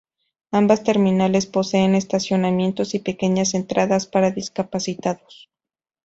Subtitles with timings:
[0.51, 5.51] Ambas terminales poseen estacionamientos y pequeñas entradas para discapacitados.